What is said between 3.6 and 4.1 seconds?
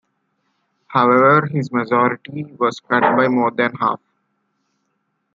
half.